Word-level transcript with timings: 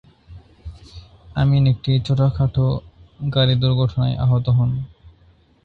আমিন 1.35 1.63
একটি 1.67 1.91
ছোটখাটো 2.05 2.65
গাড়ি 3.33 3.55
দুর্ঘটনায় 3.55 4.15
আহত 4.17 4.45
হন। 4.49 4.69